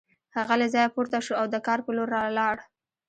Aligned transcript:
هغه 0.37 0.53
له 0.61 0.67
ځایه 0.73 0.93
پورته 0.95 1.17
شو 1.25 1.33
او 1.41 1.45
د 1.53 1.55
کار 1.67 1.79
په 1.85 1.91
لور 1.97 2.09
لاړ 2.39 2.55